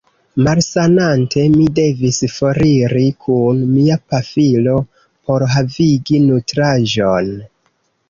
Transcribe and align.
Malsanante, 0.45 1.43
mi 1.57 1.67
devis 1.79 2.17
foriri 2.37 3.05
kun 3.27 3.61
mia 3.77 4.01
pafilo 4.15 4.77
por 5.29 5.49
havigi 5.55 6.27
nutraĵon. 6.29 7.35